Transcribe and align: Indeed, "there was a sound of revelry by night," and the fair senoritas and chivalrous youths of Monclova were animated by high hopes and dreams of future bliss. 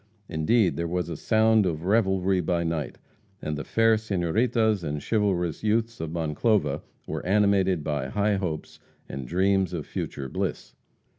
Indeed, 0.27 0.77
"there 0.77 0.87
was 0.87 1.09
a 1.09 1.15
sound 1.15 1.67
of 1.67 1.83
revelry 1.83 2.41
by 2.41 2.63
night," 2.63 2.97
and 3.39 3.55
the 3.55 3.63
fair 3.63 3.97
senoritas 3.99 4.83
and 4.83 4.99
chivalrous 4.99 5.63
youths 5.63 5.99
of 6.01 6.09
Monclova 6.09 6.81
were 7.05 7.23
animated 7.23 7.83
by 7.83 8.07
high 8.07 8.37
hopes 8.37 8.79
and 9.07 9.27
dreams 9.27 9.73
of 9.73 9.85
future 9.85 10.27
bliss. 10.27 10.73